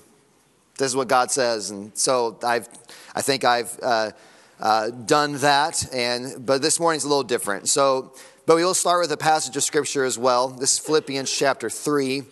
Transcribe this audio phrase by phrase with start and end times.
[0.78, 1.70] this is what God says.
[1.70, 2.68] And so I've,
[3.16, 4.12] I think I've uh,
[4.60, 7.70] uh, done that, and but this morning's a little different.
[7.70, 8.14] So,
[8.46, 10.48] but we will start with a passage of Scripture as well.
[10.48, 12.24] This is Philippians chapter 3.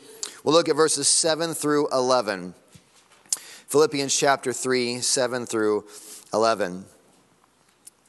[0.43, 2.53] We'll look at verses 7 through 11.
[3.67, 5.85] Philippians chapter 3, 7 through
[6.33, 6.85] 11.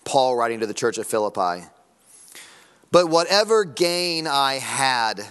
[0.04, 1.66] Paul writing to the church at Philippi.
[2.92, 5.26] But whatever gain I had,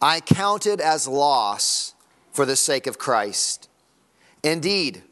[0.00, 1.94] I counted as loss
[2.32, 3.68] for the sake of Christ.
[4.42, 5.02] Indeed,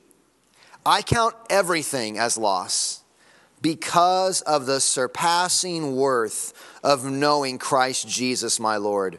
[0.84, 3.02] I count everything as loss
[3.60, 6.52] because of the surpassing worth
[6.84, 9.18] of knowing Christ Jesus my Lord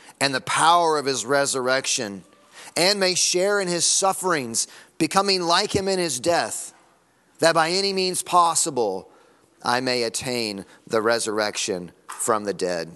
[0.21, 2.23] and the power of his resurrection,
[2.77, 6.73] and may share in his sufferings, becoming like him in his death,
[7.39, 9.09] that by any means possible
[9.63, 12.91] I may attain the resurrection from the dead.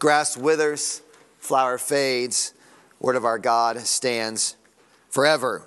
[0.00, 1.02] Grass withers,
[1.38, 2.52] flower fades,
[2.98, 4.56] word of our God stands
[5.08, 5.62] forever.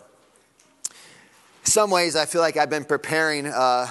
[1.63, 3.87] Some ways, I feel like I've been preparing uh,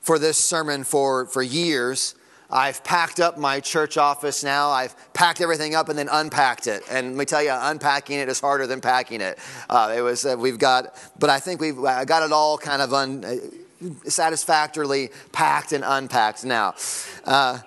[0.00, 2.14] for this sermon for, for years.
[2.50, 4.70] I've packed up my church office now.
[4.70, 6.82] I've packed everything up and then unpacked it.
[6.90, 9.38] And let me tell you, unpacking it is harder than packing it.
[9.68, 12.92] Uh, it was, uh, we've got, but I think we've got it all kind of
[12.92, 16.74] un, uh, satisfactorily packed and unpacked now.
[17.24, 17.58] Uh,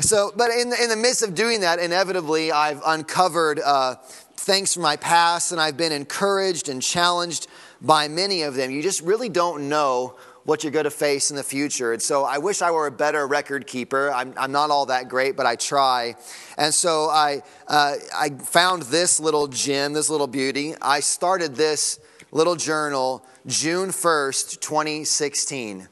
[0.00, 3.96] so, but in in the midst of doing that, inevitably, I've uncovered uh,
[4.36, 7.48] things from my past and I've been encouraged and challenged
[7.82, 8.70] by many of them.
[8.70, 10.16] You just really don't know
[10.48, 11.92] what you're going to face in the future.
[11.92, 14.10] And so I wish I were a better record keeper.
[14.10, 16.14] I'm, I'm not all that great, but I try.
[16.56, 20.72] And so I, uh, I found this little gem, this little beauty.
[20.80, 22.00] I started this
[22.32, 25.86] little journal June 1st, 2016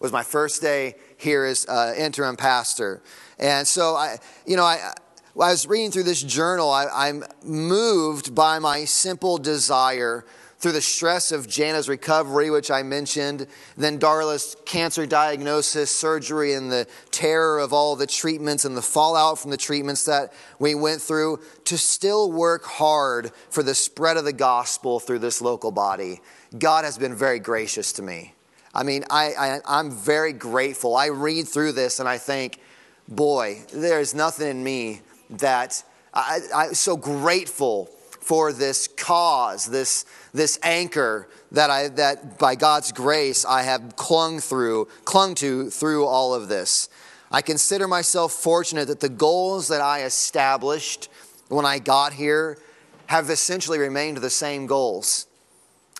[0.00, 3.02] was my first day here as uh, interim pastor.
[3.38, 4.94] And so I, you know, I,
[5.34, 6.70] I was reading through this journal.
[6.70, 10.24] I, I'm moved by my simple desire
[10.58, 13.46] through the stress of Jana's recovery, which I mentioned,
[13.76, 19.38] then Darla's cancer diagnosis, surgery, and the terror of all the treatments and the fallout
[19.38, 24.24] from the treatments that we went through, to still work hard for the spread of
[24.24, 26.20] the gospel through this local body.
[26.58, 28.34] God has been very gracious to me.
[28.74, 30.96] I mean, I, I, am very grateful.
[30.96, 32.60] I read through this and I think,
[33.08, 35.82] boy, there's nothing in me that
[36.12, 37.90] I, I'm so grateful
[38.28, 44.38] for this cause, this, this anchor that I that by God's grace I have clung
[44.38, 46.90] through, clung to through all of this.
[47.32, 51.08] I consider myself fortunate that the goals that I established
[51.48, 52.58] when I got here
[53.06, 55.26] have essentially remained the same goals.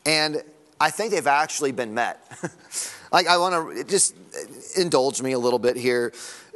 [0.04, 0.42] And
[0.78, 2.20] I think they've actually been met.
[3.12, 6.12] like I want to just uh, indulge me a little bit here.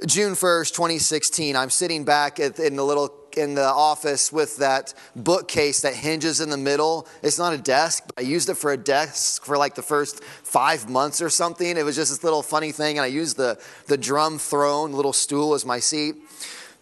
[0.07, 5.81] June 1st, 2016, I'm sitting back in the little in the office with that bookcase
[5.83, 7.07] that hinges in the middle.
[7.23, 10.23] It's not a desk, but I used it for a desk for like the first
[10.23, 11.77] five months or something.
[11.77, 15.13] It was just this little funny thing, and I used the, the drum throne, little
[15.13, 16.17] stool as my seat.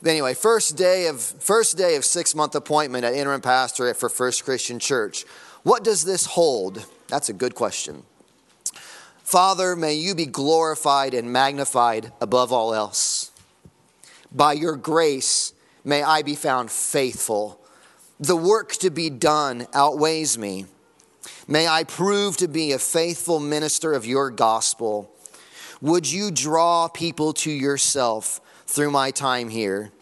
[0.04, 4.44] Anyway, first day of first day of six month appointment at interim pastor for First
[4.44, 5.24] Christian Church.
[5.62, 6.86] What does this hold?
[7.08, 8.04] That's a good question.
[9.30, 13.30] Father, may you be glorified and magnified above all else.
[14.32, 15.52] By your grace,
[15.84, 17.60] may I be found faithful.
[18.18, 20.66] The work to be done outweighs me.
[21.46, 25.08] May I prove to be a faithful minister of your gospel.
[25.80, 29.92] Would you draw people to yourself through my time here?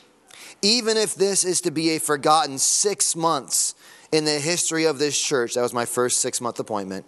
[0.62, 3.75] Even if this is to be a forgotten six months
[4.10, 7.04] in the history of this church, that was my first six month appointment.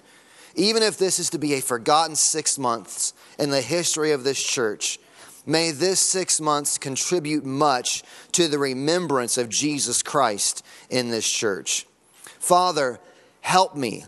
[0.54, 4.42] Even if this is to be a forgotten six months in the history of this
[4.42, 4.98] church,
[5.46, 8.02] may this six months contribute much
[8.32, 11.86] to the remembrance of Jesus Christ in this church.
[12.24, 12.98] Father,
[13.40, 14.04] help me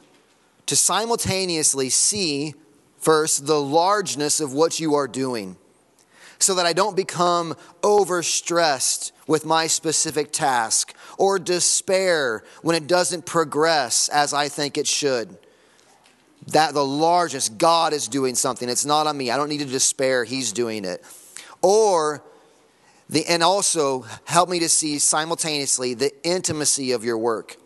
[0.67, 2.55] to simultaneously see
[2.99, 5.57] first the largeness of what you are doing
[6.39, 13.27] so that I don't become overstressed with my specific task or despair when it doesn't
[13.27, 15.39] progress as I think it should.
[16.49, 18.69] That the largest, God is doing something.
[18.69, 19.31] It's not on me.
[19.31, 20.25] I don't need to despair.
[20.25, 21.05] He's doing it.
[21.63, 22.25] Or
[23.09, 27.57] the, and also help me to see simultaneously the intimacy of your work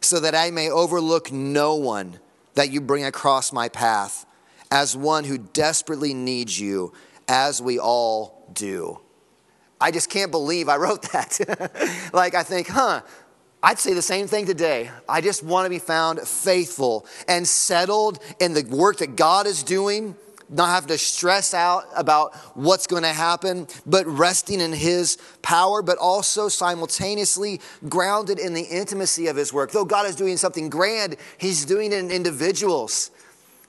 [0.00, 2.18] so that I may overlook no one
[2.54, 4.24] that you bring across my path
[4.70, 6.92] as one who desperately needs you,
[7.26, 9.00] as we all do.
[9.80, 12.10] I just can't believe I wrote that.
[12.12, 13.02] like, I think, huh,
[13.62, 14.90] I'd say the same thing today.
[15.08, 19.64] I just want to be found faithful and settled in the work that God is
[19.64, 20.14] doing,
[20.48, 25.82] not having to stress out about what's going to happen, but resting in His power,
[25.82, 29.72] but also simultaneously grounded in the intimacy of His work.
[29.72, 33.10] Though God is doing something grand, He's doing it in individuals,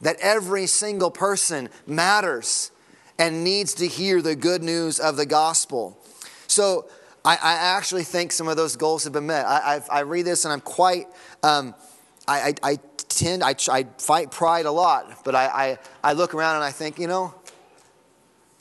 [0.01, 2.69] that every single person matters
[3.17, 5.97] and needs to hear the good news of the gospel.
[6.47, 6.85] So
[7.25, 9.45] I, I actually think some of those goals have been met.
[9.45, 11.07] I, I've, i read this and I'm quite,
[11.43, 11.75] um,
[12.27, 12.77] I, I,
[13.09, 16.71] tend, I, I fight pride a lot, but I, I, I look around and I
[16.71, 17.33] think, you know,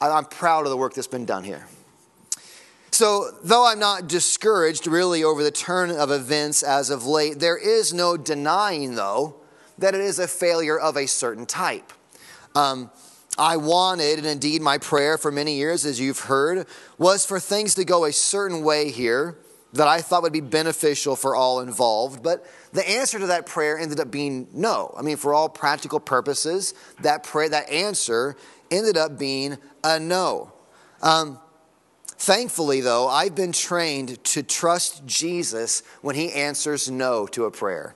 [0.01, 1.67] I, I'm proud of the work that's been done here.
[2.91, 7.57] So, though I'm not discouraged really over the turn of events as of late, there
[7.57, 9.37] is no denying, though,
[9.77, 11.93] that it is a failure of a certain type.
[12.57, 12.91] Um,
[13.39, 16.67] I wanted, and indeed my prayer for many years, as you've heard,
[16.99, 19.39] was for things to go a certain way here
[19.75, 22.23] that I thought would be beneficial for all involved.
[22.23, 24.95] But the answer to that prayer ended up being no.
[24.97, 28.37] I mean, for all practical purposes, that prayer, that answer
[28.71, 30.53] ended up being a no.
[31.03, 31.39] Um,
[32.07, 37.95] thankfully, though, I've been trained to trust Jesus when he answers no to a prayer.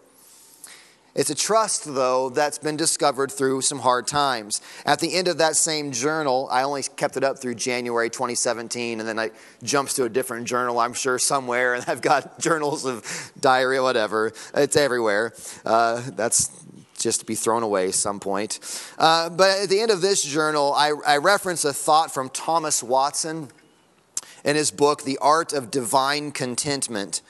[1.14, 4.62] It's a trust, though, that's been discovered through some hard times.
[4.86, 8.98] At the end of that same journal, I only kept it up through January 2017,
[8.98, 9.30] and then I
[9.62, 14.32] jumps to a different journal, I'm sure, somewhere, and I've got journals of diarrhea, whatever.
[14.54, 15.34] It's everywhere.
[15.66, 16.50] Uh, that's
[16.98, 18.58] just to be thrown away some point.
[18.98, 22.82] Uh, but at the end of this journal, I, I reference a thought from Thomas
[22.82, 23.48] Watson
[24.44, 27.20] in his book, The Art of Divine Contentment.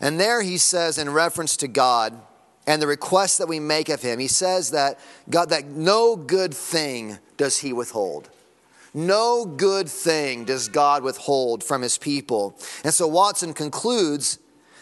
[0.00, 2.20] And there he says, in reference to God,
[2.66, 4.18] and the request that we make of him.
[4.18, 4.98] He says that
[5.28, 8.30] God that no good thing does he withhold.
[8.94, 12.58] No good thing does God withhold from his people.
[12.84, 14.38] And so Watson concludes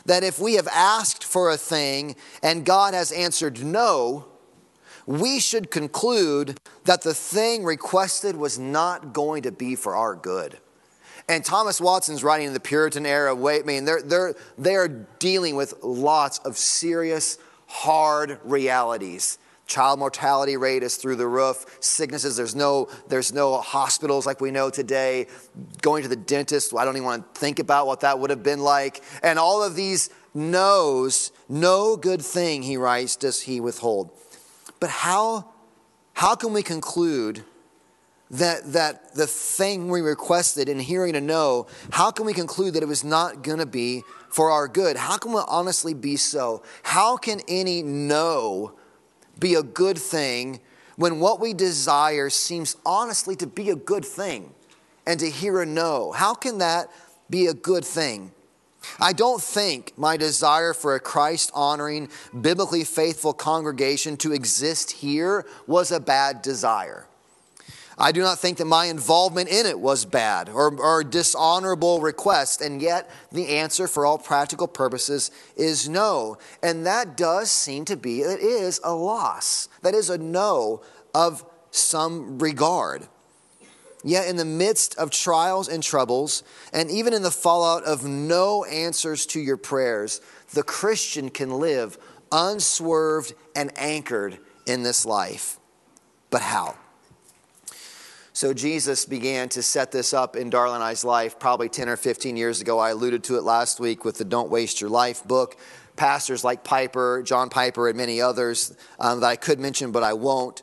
[0.06, 4.26] that if we have asked for a thing and God has answered no,
[5.06, 10.58] we should conclude that the thing requested was not going to be for our good.
[11.28, 15.54] And Thomas Watson's writing in the Puritan era, wait, I mean, they're, they're, they're dealing
[15.54, 17.38] with lots of serious
[17.70, 19.38] hard realities.
[19.66, 21.64] Child mortality rate is through the roof.
[21.78, 25.28] Sicknesses, there's no, there's no hospitals like we know today.
[25.80, 28.42] Going to the dentist, I don't even want to think about what that would have
[28.42, 29.02] been like.
[29.22, 34.10] And all of these knows, no good thing, he writes, does he withhold.
[34.80, 35.46] But how,
[36.14, 37.44] how can we conclude
[38.32, 42.82] that, that the thing we requested in hearing a no, how can we conclude that
[42.82, 44.96] it was not going to be for our good?
[44.96, 46.62] How can we honestly be so?
[46.82, 48.72] How can any no
[49.38, 50.60] be a good thing
[50.96, 54.54] when what we desire seems honestly to be a good thing
[55.06, 56.12] and to hear a no?
[56.12, 56.88] How can that
[57.28, 58.32] be a good thing?
[58.98, 62.08] I don't think my desire for a Christ honoring,
[62.40, 67.06] biblically faithful congregation to exist here was a bad desire.
[68.00, 72.62] I do not think that my involvement in it was bad or, or dishonorable request,
[72.62, 76.38] and yet the answer for all practical purposes is no.
[76.62, 79.68] And that does seem to be, it is a loss.
[79.82, 80.80] That is a no
[81.14, 83.06] of some regard.
[84.02, 86.42] Yet, in the midst of trials and troubles,
[86.72, 90.22] and even in the fallout of no answers to your prayers,
[90.54, 91.98] the Christian can live
[92.32, 95.58] unswerved and anchored in this life.
[96.30, 96.76] But how?
[98.32, 101.96] So Jesus began to set this up in Darla and I's life probably 10 or
[101.96, 102.78] 15 years ago.
[102.78, 105.56] I alluded to it last week with the Don't Waste Your Life book.
[105.96, 110.12] Pastors like Piper, John Piper, and many others um, that I could mention, but I
[110.12, 110.62] won't.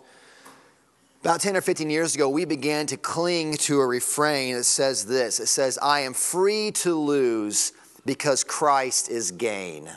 [1.22, 5.06] About 10 or 15 years ago, we began to cling to a refrain that says
[5.06, 7.74] this It says, I am free to lose
[8.06, 9.90] because Christ is gain.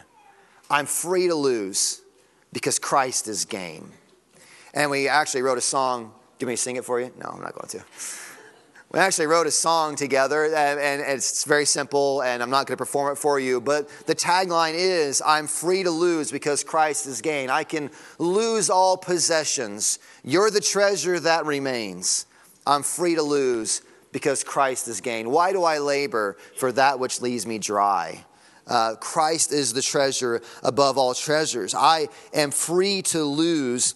[0.69, 2.03] I'm free to lose
[2.53, 3.93] because Christ is gain.
[4.75, 7.13] And we actually wrote a song do you want me to sing it for you?
[7.23, 7.85] No, I'm not going to.
[8.91, 12.79] We actually wrote a song together, and, and it's very simple, and I'm not going
[12.79, 13.61] to perform it for you.
[13.61, 17.51] But the tagline is I'm free to lose because Christ is gain.
[17.51, 19.99] I can lose all possessions.
[20.25, 22.25] You're the treasure that remains.
[22.67, 25.31] I'm free to lose because Christ is gain.
[25.31, 28.25] Why do I labor for that which leaves me dry?
[28.67, 31.75] Uh, Christ is the treasure above all treasures.
[31.75, 33.95] I am free to lose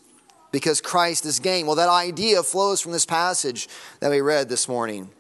[0.54, 1.66] because Christ is gain.
[1.66, 3.68] Well, that idea flows from this passage
[3.98, 5.10] that we read this morning.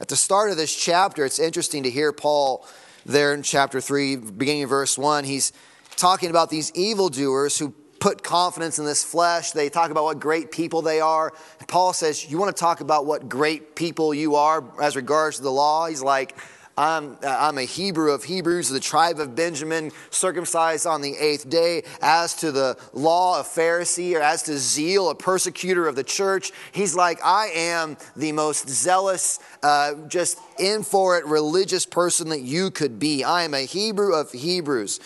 [0.00, 2.64] At the start of this chapter, it's interesting to hear Paul
[3.04, 5.24] there in chapter 3, beginning of verse 1.
[5.24, 5.52] He's
[5.96, 9.50] talking about these evildoers who put confidence in this flesh.
[9.50, 11.32] They talk about what great people they are.
[11.58, 15.38] And Paul says, You want to talk about what great people you are as regards
[15.38, 15.88] to the law?
[15.88, 16.38] He's like,
[16.78, 21.84] I'm, I'm a Hebrew of Hebrews, the tribe of Benjamin, circumcised on the eighth day.
[22.02, 26.52] As to the law, a Pharisee, or as to zeal, a persecutor of the church,
[26.72, 32.42] he's like, I am the most zealous, uh, just in for it religious person that
[32.42, 33.24] you could be.
[33.24, 35.00] I am a Hebrew of Hebrews.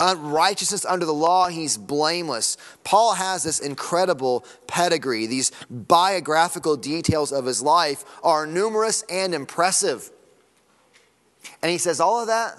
[0.00, 2.56] Unrighteousness under the law, he's blameless.
[2.84, 5.26] Paul has this incredible pedigree.
[5.26, 10.10] These biographical details of his life are numerous and impressive.
[11.62, 12.56] And he says, All of that,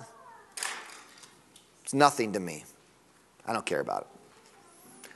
[1.83, 2.63] it's nothing to me.
[3.45, 4.07] I don't care about it.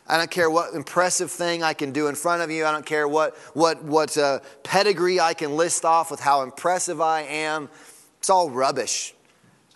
[0.09, 2.65] I don't care what impressive thing I can do in front of you.
[2.65, 7.01] I don't care what, what, what uh, pedigree I can list off with how impressive
[7.01, 7.69] I am.
[8.19, 9.13] It's all rubbish.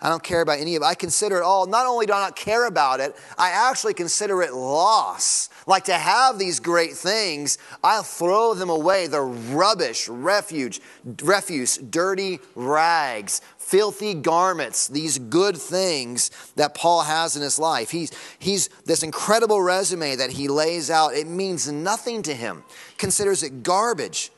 [0.00, 0.86] I don't care about any of it.
[0.86, 1.66] I consider it all.
[1.66, 5.48] Not only do I not care about it, I actually consider it loss.
[5.68, 9.06] Like to have these great things, I'll throw them away.
[9.06, 10.80] They're rubbish, refuge,
[11.22, 13.42] refuse, dirty rags,
[13.72, 17.90] filthy garments, these good things that Paul has in his life.
[17.90, 21.14] He's, he's this incredible resume that he lays out.
[21.14, 22.64] It means nothing to him,
[22.98, 24.30] considers it garbage.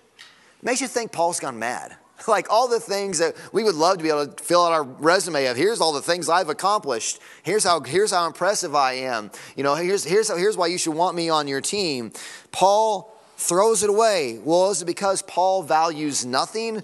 [0.63, 1.97] Makes you think Paul's gone mad.
[2.29, 4.85] Like all the things that we would love to be able to fill out our
[4.85, 7.19] resume of here's all the things I've accomplished.
[7.43, 9.31] Here's how here's how impressive I am.
[9.57, 12.13] You know, here's here's here's why you should want me on your team.
[12.51, 14.39] Paul throws it away.
[14.43, 16.83] Well, is it because Paul values nothing?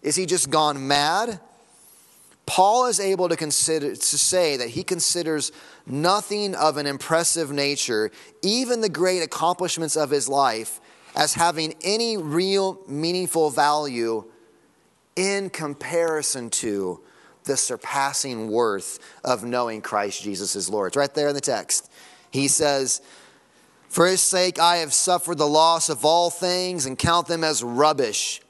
[0.00, 1.40] Is he just gone mad?
[2.46, 5.50] Paul is able to consider to say that he considers
[5.84, 10.80] nothing of an impressive nature, even the great accomplishments of his life,
[11.16, 14.24] as having any real meaningful value
[15.16, 17.00] in comparison to
[17.44, 20.88] the surpassing worth of knowing Christ Jesus as Lord.
[20.88, 21.90] It's right there in the text.
[22.30, 23.00] He says,
[23.88, 27.62] For his sake I have suffered the loss of all things and count them as
[27.62, 28.40] rubbish,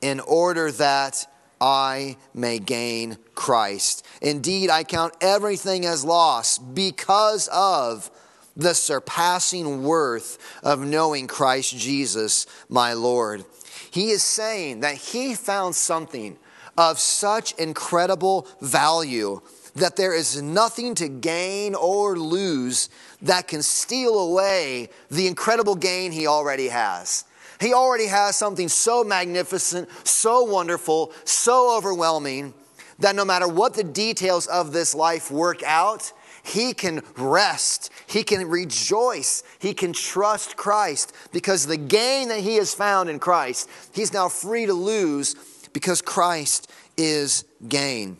[0.00, 1.26] in order that
[1.64, 4.04] I may gain Christ.
[4.20, 8.10] Indeed, I count everything as loss because of
[8.54, 13.46] the surpassing worth of knowing Christ Jesus, my Lord.
[13.90, 16.36] He is saying that he found something
[16.76, 19.40] of such incredible value
[19.74, 22.90] that there is nothing to gain or lose
[23.22, 27.24] that can steal away the incredible gain he already has.
[27.64, 32.52] He already has something so magnificent, so wonderful, so overwhelming
[32.98, 38.22] that no matter what the details of this life work out, he can rest, he
[38.22, 43.70] can rejoice, he can trust Christ because the gain that he has found in Christ,
[43.94, 45.34] he's now free to lose
[45.72, 48.18] because Christ is gain.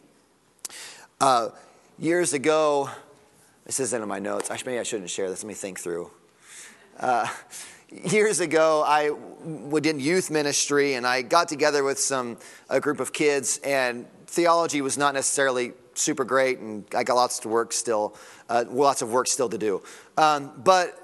[1.20, 1.50] Uh,
[1.98, 2.88] years ago,
[3.66, 4.50] this isn't in my notes.
[4.50, 5.42] Actually, maybe I shouldn't share this.
[5.42, 6.10] Let me think through.
[6.98, 7.28] Uh,
[8.02, 9.12] years ago, I
[9.80, 14.80] did youth ministry, and I got together with some a group of kids, and theology
[14.80, 18.16] was not necessarily super great, and I got lots to work still,
[18.48, 19.82] uh, lots of work still to do.
[20.16, 21.00] Um, but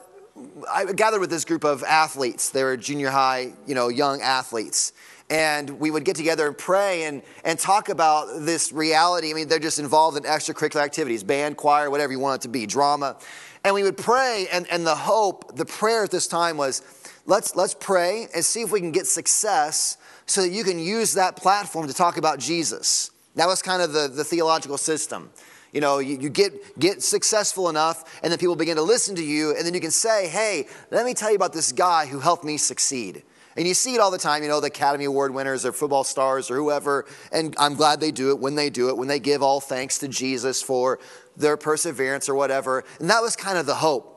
[0.70, 2.50] I gathered with this group of athletes.
[2.50, 4.92] They were junior high, you know, young athletes.
[5.28, 9.30] And we would get together and pray and, and talk about this reality.
[9.30, 12.49] I mean, they're just involved in extracurricular activities, band, choir, whatever you want it to
[12.49, 13.16] be, drama.
[13.64, 16.83] And we would pray, and, and the hope, the prayer at this time was
[17.26, 21.14] let's, let's pray and see if we can get success so that you can use
[21.14, 23.11] that platform to talk about Jesus.
[23.35, 25.31] That was kind of the, the theological system.
[25.73, 29.25] You know, you, you, get, get successful enough, and then people begin to listen to
[29.25, 32.19] you, and then you can say, hey, let me tell you about this guy who
[32.19, 33.23] helped me succeed.
[33.57, 36.05] And you see it all the time, you know, the Academy Award winners or football
[36.05, 39.21] stars or whoever, and I'm glad they do it when they do it, when they
[39.21, 40.99] give all thanks to Jesus for
[41.40, 42.85] their perseverance or whatever.
[42.99, 44.16] And that was kind of the hope.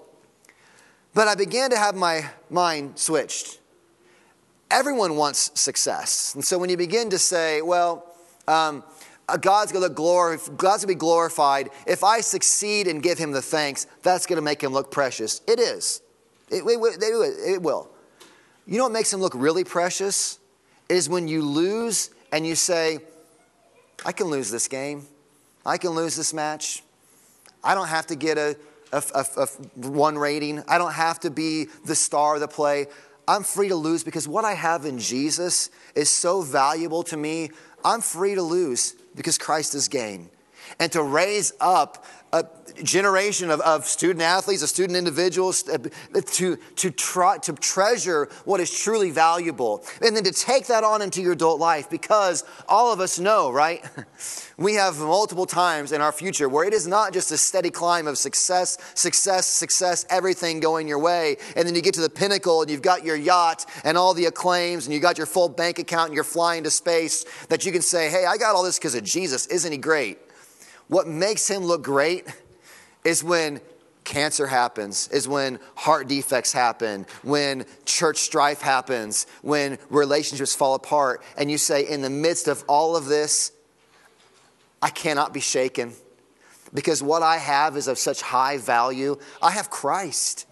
[1.13, 3.59] But I began to have my mind switched.
[4.71, 6.33] Everyone wants success.
[6.33, 8.05] And so when you begin to say, well,
[8.47, 8.83] um,
[9.29, 11.69] uh, God's going to God's to be glorified.
[11.85, 15.41] If I succeed and give him the thanks, that's going to make him look precious.
[15.47, 16.01] It is.
[16.49, 17.89] It, it, it will.
[18.65, 20.39] You know what makes him look really precious?
[20.89, 22.99] is when you lose and you say,
[24.05, 25.05] I can lose this game.
[25.65, 26.82] I can lose this match.
[27.63, 28.57] I don't have to get a,
[28.91, 29.47] a, a, a
[29.87, 30.63] one rating.
[30.67, 32.87] I don't have to be the star of the play.
[33.27, 37.51] I'm free to lose because what I have in Jesus is so valuable to me.
[37.85, 40.29] I'm free to lose because Christ is gain.
[40.79, 42.45] And to raise up a
[42.81, 45.77] generation of, of student athletes, of student individuals, uh,
[46.31, 49.85] to, to, try, to treasure what is truly valuable.
[50.01, 53.51] And then to take that on into your adult life because all of us know,
[53.51, 53.83] right?
[54.55, 58.05] We have multiple times in our future where it is not just a steady climb
[58.05, 61.37] of success, success, success, everything going your way.
[61.55, 64.25] And then you get to the pinnacle and you've got your yacht and all the
[64.25, 67.71] acclaims and you got your full bank account and you're flying to space that you
[67.71, 69.47] can say, hey, I got all this because of Jesus.
[69.47, 70.19] Isn't he great?
[70.93, 72.27] What makes him look great
[73.03, 73.61] is when
[74.03, 81.23] cancer happens, is when heart defects happen, when church strife happens, when relationships fall apart.
[81.35, 83.51] And you say, in the midst of all of this,
[84.83, 85.93] I cannot be shaken
[86.75, 89.17] because what I have is of such high value.
[89.41, 90.45] I have Christ.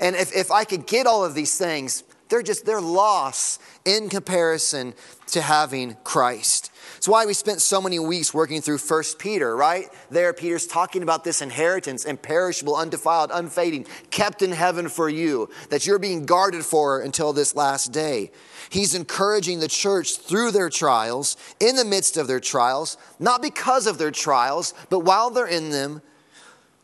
[0.00, 4.08] And if, if I could get all of these things, they're just, they're loss in
[4.08, 4.94] comparison
[5.28, 6.70] to having Christ.
[6.96, 9.86] It's why we spent so many weeks working through First Peter, right?
[10.10, 15.86] There, Peter's talking about this inheritance, imperishable, undefiled, unfading, kept in heaven for you, that
[15.86, 18.30] you're being guarded for until this last day.
[18.70, 23.86] He's encouraging the church through their trials, in the midst of their trials, not because
[23.86, 26.02] of their trials, but while they're in them,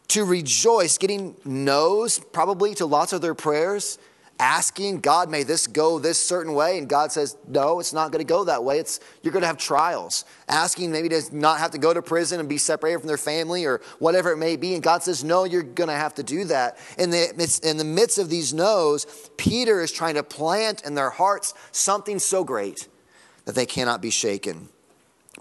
[0.09, 3.99] to rejoice, getting no's probably to lots of their prayers,
[4.39, 8.25] asking God, may this go this certain way, and God says, no, it's not going
[8.25, 8.79] to go that way.
[8.79, 10.25] It's you're going to have trials.
[10.49, 13.65] Asking maybe to not have to go to prison and be separated from their family
[13.65, 16.45] or whatever it may be, and God says, no, you're going to have to do
[16.47, 16.79] that.
[16.99, 21.11] In the, in the midst of these no's, Peter is trying to plant in their
[21.11, 22.89] hearts something so great
[23.45, 24.69] that they cannot be shaken.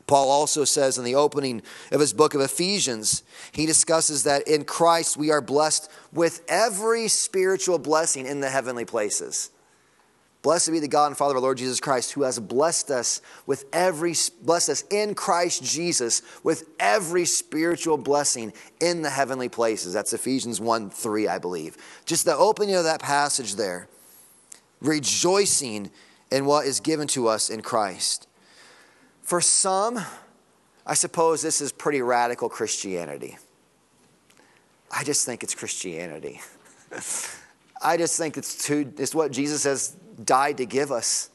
[0.07, 4.63] Paul also says in the opening of his book of Ephesians, he discusses that in
[4.63, 9.51] Christ we are blessed with every spiritual blessing in the heavenly places.
[10.41, 13.21] Blessed be the God and Father of our Lord Jesus Christ, who has blessed us
[13.45, 19.93] with every blessed us in Christ Jesus with every spiritual blessing in the heavenly places.
[19.93, 21.77] That's Ephesians 1 3, I believe.
[22.05, 23.87] Just the opening of that passage there.
[24.79, 25.91] Rejoicing
[26.31, 28.27] in what is given to us in Christ.
[29.21, 29.99] For some,
[30.85, 33.37] I suppose this is pretty radical Christianity.
[34.91, 36.41] I just think it's Christianity.
[37.81, 41.29] I just think it's, too, it's what Jesus has died to give us.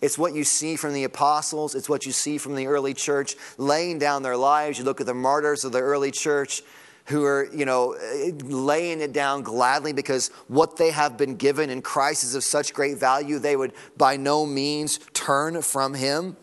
[0.00, 3.36] It's what you see from the apostles, it's what you see from the early church
[3.56, 4.78] laying down their lives.
[4.78, 6.62] You look at the martyrs of the early church
[7.06, 7.96] who are, you know,
[8.42, 12.72] laying it down gladly because what they have been given in Christ is of such
[12.72, 16.36] great value, they would by no means turn from him.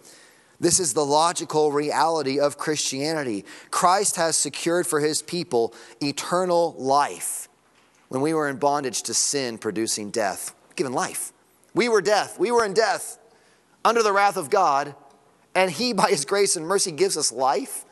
[0.62, 3.46] This is the logical reality of Christianity.
[3.72, 7.50] Christ has secured for his people eternal life.
[8.10, 11.34] When we were in bondage to sin producing death, given life.
[11.74, 12.38] We were death.
[12.38, 13.18] We were in death
[13.84, 14.94] under the wrath of God,
[15.56, 17.84] and he by his grace and mercy gives us life.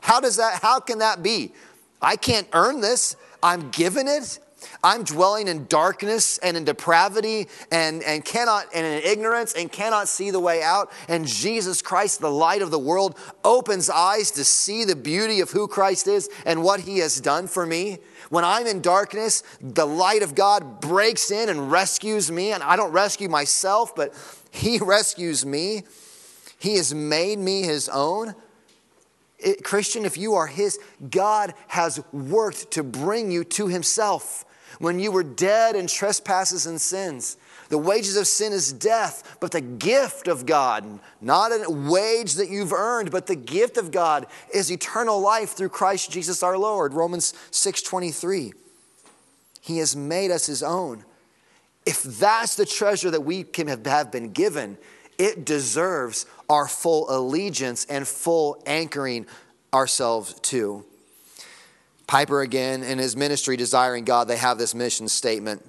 [0.00, 1.52] How does that how can that be?
[2.00, 3.16] I can't earn this.
[3.42, 4.38] I'm given it.
[4.82, 10.08] I'm dwelling in darkness and in depravity and, and cannot and in ignorance and cannot
[10.08, 10.90] see the way out.
[11.08, 15.50] And Jesus Christ, the light of the world, opens eyes to see the beauty of
[15.50, 17.98] who Christ is and what he has done for me.
[18.30, 22.52] When I'm in darkness, the light of God breaks in and rescues me.
[22.52, 24.14] And I don't rescue myself, but
[24.50, 25.84] he rescues me.
[26.58, 28.34] He has made me his own.
[29.38, 30.78] It, Christian, if you are His,
[31.10, 34.44] God has worked to bring you to Himself
[34.78, 37.36] when you were dead in trespasses and sins.
[37.68, 42.48] The wages of sin is death, but the gift of God, not a wage that
[42.48, 46.94] you've earned, but the gift of God is eternal life through Christ Jesus our Lord.
[46.94, 48.54] Romans 6:23.
[49.60, 51.04] He has made us his own.
[51.84, 54.78] If that's the treasure that we can have been given,
[55.18, 59.26] it deserves our full allegiance and full anchoring
[59.72, 60.84] ourselves to.
[62.06, 65.64] Piper again in his ministry, Desiring God, they have this mission statement.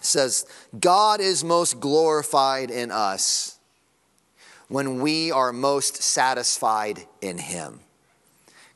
[0.00, 0.46] Says,
[0.78, 3.58] God is most glorified in us
[4.68, 7.80] when we are most satisfied in him.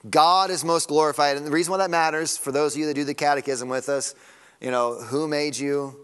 [0.08, 1.36] God is most glorified.
[1.36, 3.88] And the reason why that matters, for those of you that do the catechism with
[3.88, 4.14] us,
[4.60, 5.96] you know, who made you?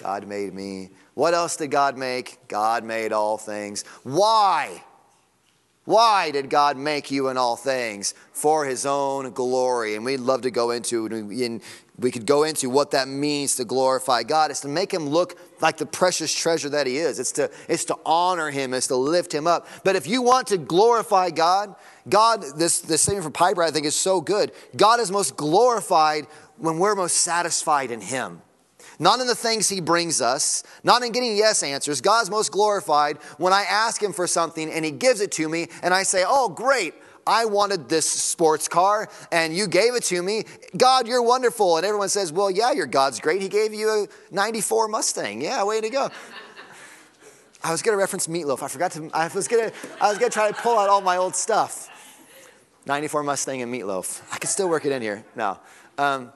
[0.00, 0.90] God made me.
[1.14, 2.38] What else did God make?
[2.48, 3.84] God made all things.
[4.02, 4.82] Why?
[5.84, 8.14] Why did God make you in all things?
[8.32, 9.96] For his own glory.
[9.96, 11.60] And we'd love to go into in
[11.98, 14.50] we could go into what that means to glorify God.
[14.50, 17.18] It's to make him look like the precious treasure that he is.
[17.18, 19.68] It's to, it's to honor him, it's to lift him up.
[19.84, 21.74] But if you want to glorify God,
[22.08, 24.52] God, this, this statement from Piper I think is so good.
[24.76, 28.42] God is most glorified when we're most satisfied in him.
[28.98, 32.00] Not in the things he brings us, not in getting yes answers.
[32.00, 35.68] God's most glorified when I ask him for something and he gives it to me
[35.82, 36.94] and I say, oh, great.
[37.26, 40.44] I wanted this sports car and you gave it to me.
[40.76, 41.76] God, you're wonderful.
[41.76, 43.40] And everyone says, Well, yeah, your God's great.
[43.40, 45.40] He gave you a 94 Mustang.
[45.40, 46.10] Yeah, way to go.
[47.62, 48.62] I was going to reference meatloaf.
[48.62, 50.88] I forgot to, I was going to, I was going to try to pull out
[50.88, 51.88] all my old stuff.
[52.86, 54.20] 94 Mustang and meatloaf.
[54.32, 55.24] I could still work it in here.
[55.36, 55.58] No.
[55.96, 56.32] Um,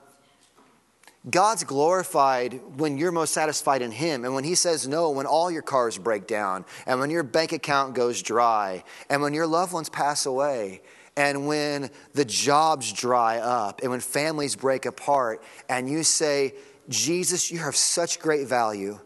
[1.28, 4.24] God's glorified when you're most satisfied in Him.
[4.24, 7.52] And when He says no, when all your cars break down, and when your bank
[7.52, 10.82] account goes dry, and when your loved ones pass away,
[11.16, 16.54] and when the jobs dry up, and when families break apart, and you say,
[16.88, 19.00] Jesus, you have such great value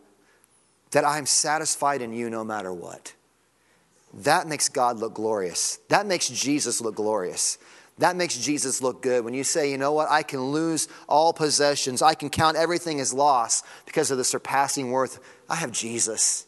[0.91, 3.15] that I'm satisfied in you no matter what.
[4.13, 5.79] That makes God look glorious.
[5.89, 7.59] That makes Jesus look glorious.
[8.01, 9.27] That makes Jesus look good.
[9.27, 12.99] When you say, you know what, I can lose all possessions, I can count everything
[12.99, 15.21] as loss because of the surpassing worth.
[15.51, 16.47] I have Jesus.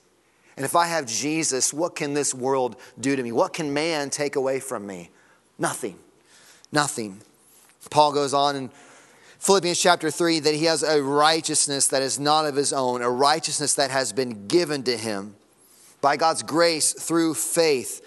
[0.56, 3.32] And if I have Jesus, what can this world do to me?
[3.32, 5.10] What can man take away from me?
[5.58, 5.98] Nothing.
[6.72, 7.20] Nothing.
[7.90, 8.70] Paul goes on in
[9.38, 13.10] Philippians chapter 3 that he has a righteousness that is not of his own, a
[13.10, 15.34] righteousness that has been given to him
[16.00, 18.00] by God's grace through faith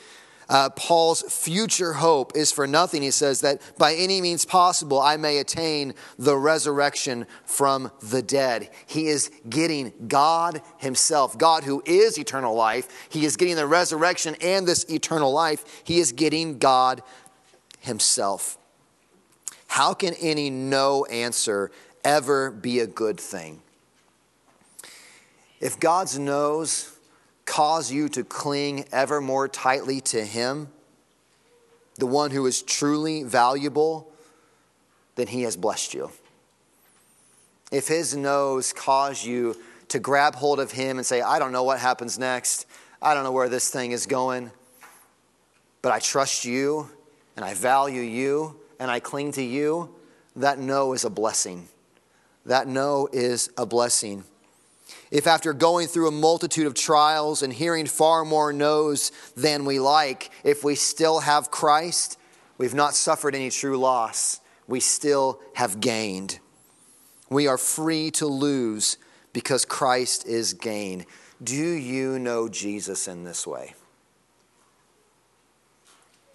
[0.50, 3.02] uh, Paul's future hope is for nothing.
[3.02, 8.70] He says that by any means possible, I may attain the resurrection from the dead.
[8.86, 13.08] He is getting God Himself, God who is eternal life.
[13.10, 15.82] He is getting the resurrection and this eternal life.
[15.84, 17.02] He is getting God
[17.80, 18.58] Himself.
[19.68, 21.72] How can any no answer
[22.04, 23.62] ever be a good thing?
[25.60, 26.95] If God's no's
[27.46, 30.68] cause you to cling ever more tightly to Him,
[31.98, 34.12] the one who is truly valuable,
[35.16, 36.12] then He has blessed you.
[37.72, 39.56] If His no's cause you
[39.90, 42.66] to grab hold of Him and say, I don't know what happens next,
[43.02, 44.52] I don't know where this thing is going,
[45.82, 46.90] but I trust you
[47.36, 49.94] and I value you and I cling to you,
[50.36, 51.68] that no is a blessing.
[52.46, 54.24] That no is a blessing.
[55.12, 59.80] If after going through a multitude of trials and hearing far more no's than we
[59.80, 62.18] like, if we still have Christ,
[62.58, 64.40] we've not suffered any true loss.
[64.68, 66.40] We still have gained.
[67.30, 68.98] We are free to lose
[69.34, 71.06] because Christ is gain.
[71.44, 73.76] Do you know Jesus in this way?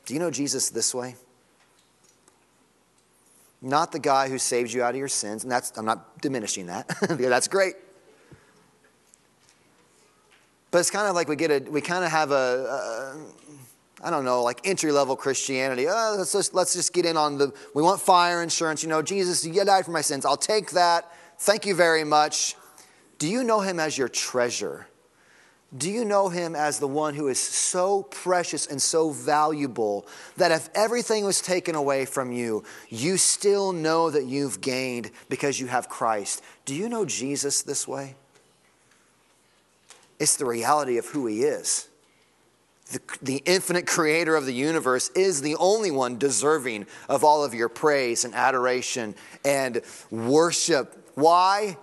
[0.04, 1.16] Do you know Jesus this way?
[3.62, 6.66] Not the guy who saves you out of your sins, and that's I'm not diminishing
[6.66, 6.88] that.
[7.08, 7.74] that's great.
[10.70, 14.10] But it's kind of like we get a, we kind of have a, a I
[14.10, 15.86] don't know, like entry level Christianity.
[15.88, 18.82] Oh, let's just, let's just get in on the, we want fire insurance.
[18.82, 20.24] You know, Jesus, you died for my sins.
[20.24, 21.12] I'll take that.
[21.38, 22.56] Thank you very much.
[23.18, 24.86] Do you know him as your treasure?
[25.76, 30.06] Do you know him as the one who is so precious and so valuable
[30.36, 35.60] that if everything was taken away from you, you still know that you've gained because
[35.60, 36.42] you have Christ?
[36.64, 38.16] Do you know Jesus this way?
[40.20, 41.88] It's the reality of who He is.
[42.92, 47.54] The, the, infinite creator of the universe is the only one deserving of all of
[47.54, 49.80] your praise and adoration and
[50.10, 51.08] worship.
[51.14, 51.76] Why?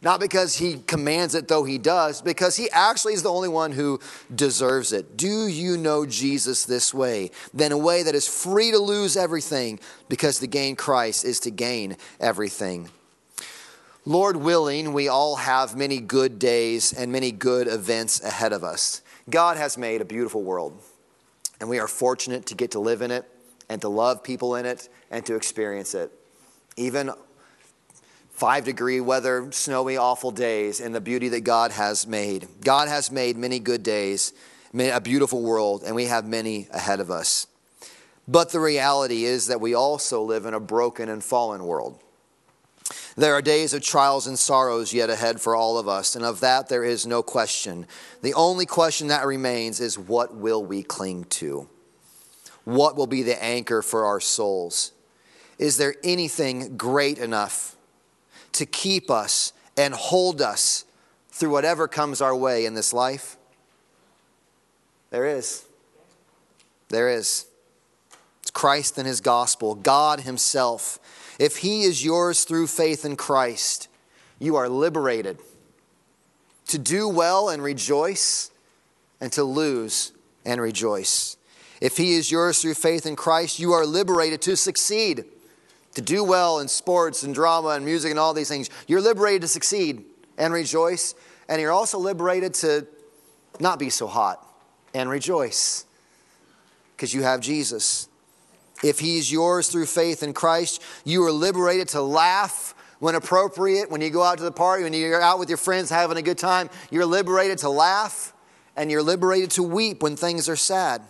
[0.00, 3.72] Not because he commands it, though he does, because he actually is the only one
[3.72, 3.98] who
[4.32, 5.16] deserves it.
[5.16, 7.32] Do you know Jesus this way?
[7.52, 11.50] Then a way that is free to lose everything, because to gain Christ is to
[11.50, 12.90] gain everything.
[14.08, 19.02] Lord willing, we all have many good days and many good events ahead of us.
[19.28, 20.82] God has made a beautiful world,
[21.60, 23.26] and we are fortunate to get to live in it
[23.68, 26.10] and to love people in it and to experience it.
[26.78, 27.10] Even
[28.30, 32.48] five degree weather, snowy, awful days, and the beauty that God has made.
[32.64, 34.32] God has made many good days,
[34.72, 37.46] a beautiful world, and we have many ahead of us.
[38.26, 42.02] But the reality is that we also live in a broken and fallen world.
[43.18, 46.38] There are days of trials and sorrows yet ahead for all of us, and of
[46.38, 47.84] that there is no question.
[48.22, 51.68] The only question that remains is what will we cling to?
[52.62, 54.92] What will be the anchor for our souls?
[55.58, 57.74] Is there anything great enough
[58.52, 60.84] to keep us and hold us
[61.32, 63.36] through whatever comes our way in this life?
[65.10, 65.64] There is.
[66.88, 67.46] There is.
[68.42, 71.00] It's Christ and His gospel, God Himself
[71.38, 73.88] If he is yours through faith in Christ,
[74.38, 75.38] you are liberated
[76.68, 78.50] to do well and rejoice,
[79.20, 80.12] and to lose
[80.44, 81.36] and rejoice.
[81.80, 85.24] If he is yours through faith in Christ, you are liberated to succeed,
[85.94, 88.68] to do well in sports and drama and music and all these things.
[88.86, 90.04] You're liberated to succeed
[90.36, 91.14] and rejoice,
[91.48, 92.86] and you're also liberated to
[93.60, 94.44] not be so hot
[94.94, 95.84] and rejoice
[96.96, 98.07] because you have Jesus.
[98.82, 103.90] If he is yours through faith in Christ, you are liberated to laugh when appropriate,
[103.90, 106.22] when you go out to the party, when you're out with your friends having a
[106.22, 108.32] good time, you're liberated to laugh
[108.76, 111.02] and you're liberated to weep when things are sad.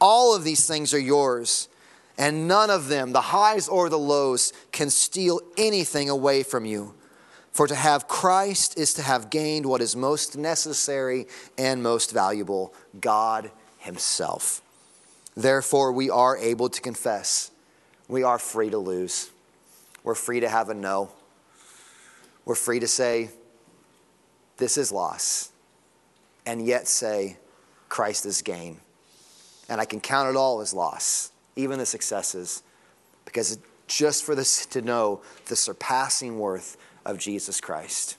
[0.00, 1.68] All of these things are yours,
[2.16, 6.94] and none of them, the highs or the lows, can steal anything away from you.
[7.52, 11.26] For to have Christ is to have gained what is most necessary
[11.58, 14.62] and most valuable God Himself.
[15.36, 17.50] Therefore, we are able to confess.
[18.08, 19.30] We are free to lose.
[20.02, 21.10] We're free to have a no.
[22.44, 23.30] We're free to say,
[24.56, 25.52] This is loss,
[26.46, 27.36] and yet say,
[27.88, 28.80] Christ is gain.
[29.68, 32.62] And I can count it all as loss, even the successes,
[33.24, 38.16] because just for this to know the surpassing worth of Jesus Christ.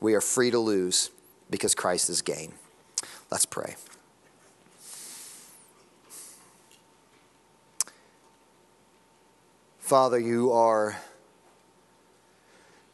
[0.00, 1.10] We are free to lose
[1.50, 2.52] because Christ is gain.
[3.30, 3.74] Let's pray.
[9.88, 10.98] Father, you are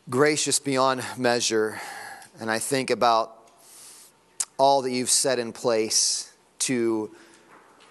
[0.09, 1.81] gracious beyond measure.
[2.39, 3.37] And I think about
[4.59, 7.11] all that you've set in place to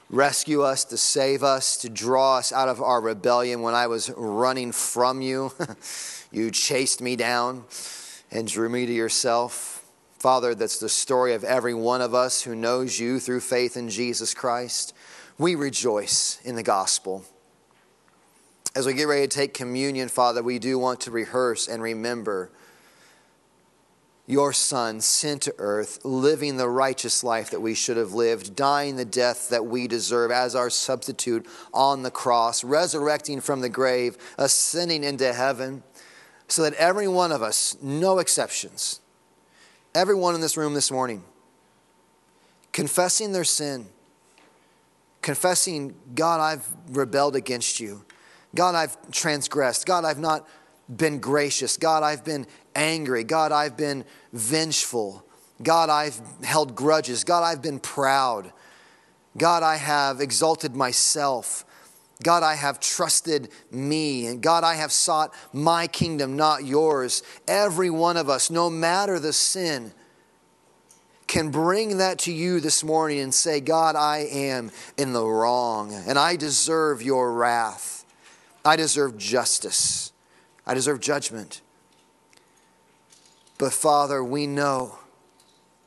[0.10, 3.62] rescue us, to save us, to draw us out of our rebellion.
[3.62, 5.52] When I was running from you,
[6.32, 7.66] you chased me down
[8.32, 9.84] and drew me to yourself.
[10.18, 13.89] Father, that's the story of every one of us who knows you through faith in
[13.89, 14.94] Jesus Christ.
[15.38, 17.26] We rejoice in the gospel.
[18.75, 22.49] As we get ready to take communion, Father, we do want to rehearse and remember
[24.25, 28.95] your Son sent to earth, living the righteous life that we should have lived, dying
[28.95, 34.17] the death that we deserve as our substitute on the cross, resurrecting from the grave,
[34.38, 35.83] ascending into heaven,
[36.47, 39.01] so that every one of us, no exceptions,
[39.93, 41.23] everyone in this room this morning,
[42.71, 43.88] confessing their sin,
[45.21, 48.05] confessing, God, I've rebelled against you.
[48.56, 49.86] God, I've transgressed.
[49.86, 50.48] God, I've not
[50.96, 51.78] been gracious.
[51.78, 53.24] God, I've been angry.
[53.24, 55.26] God, I've been vengeful.
[55.62, 57.24] God, I've held grudges.
[57.24, 58.52] God, I've been proud.
[59.38, 61.66] God, I have exalted myself.
[62.22, 64.28] God, I have trusted me.
[64.28, 67.24] And God, I have sought my kingdom, not yours.
[67.48, 69.94] Every one of us, no matter the sin,
[71.28, 75.94] can bring that to you this morning and say, God, I am in the wrong
[75.94, 77.92] and I deserve your wrath.
[78.65, 80.12] I deserve justice.
[80.65, 81.62] I deserve judgment.
[83.58, 84.97] But Father, we know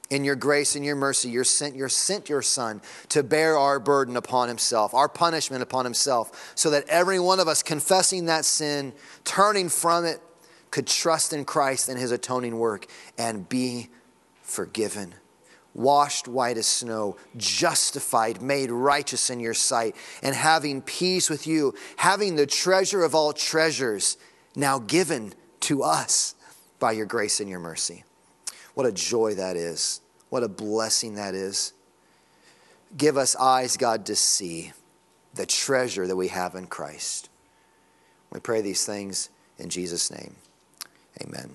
[0.08, 3.80] in your grace and your mercy, you're sent, you're sent your Son to bear our
[3.80, 8.44] burden upon himself, our punishment upon himself, so that every one of us confessing that
[8.44, 8.92] sin,
[9.24, 10.20] turning from it,
[10.70, 12.86] could trust in Christ and his atoning work
[13.18, 13.88] and be
[14.42, 15.14] forgiven
[15.76, 21.74] washed white as snow, justified, made righteous in your sight, and having peace with you,
[21.96, 24.16] having the treasure of all treasures
[24.54, 26.34] now given to us
[26.78, 28.04] by your grace and your mercy.
[28.74, 30.00] What a joy that is.
[30.30, 31.72] What a blessing that is.
[32.96, 34.72] Give us eyes, God, to see
[35.34, 37.28] the treasure that we have in Christ.
[38.30, 40.36] We pray these things in Jesus' name.
[41.22, 41.54] Amen.